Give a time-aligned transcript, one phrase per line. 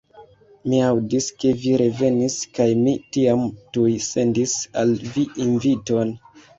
[0.71, 3.47] Mi aŭdis, ke vi revenis, kaj mi tiam
[3.79, 6.21] tuj sendis al vi inviton.